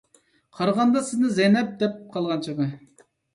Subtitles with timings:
[0.59, 2.69] قارىغاندا سىزنى زەينەپ دەپ قالغان چېغى.